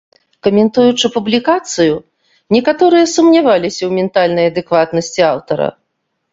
Каментуючы 0.45 1.05
публікацыю, 1.17 1.95
некаторыя 2.57 3.05
сумняваліся 3.15 3.81
ў 3.85 3.91
ментальнай 4.01 4.45
адэкватнасці 4.55 5.21
аўтара. 5.33 5.67